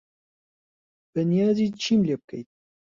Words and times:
بەنیازی 1.13 1.67
چیم 1.81 2.01
لێ 2.07 2.15
بکەیت؟ 2.21 2.49